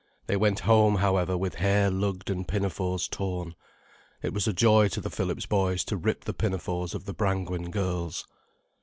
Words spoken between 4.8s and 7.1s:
to the Phillips boys to rip the pinafores of